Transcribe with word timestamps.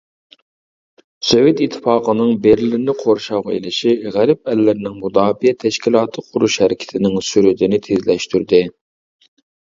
سوۋېت 1.31 1.59
ئىتتىپاقىنىڭ 1.65 2.31
بېرلىننى 2.45 2.95
قورشاۋغا 3.01 3.53
ئېلىشى، 3.57 3.93
غەرب 4.17 4.51
ئەللىرىنىڭ 4.55 4.97
مۇداپىئە 5.05 5.55
تەشكىلاتى 5.67 6.25
قۇرۇش 6.31 6.59
ھەرىكىتىنىڭ 6.65 7.23
سۈرئىتىنى 7.31 7.83
تېزلەشتۈردى. 7.91 8.65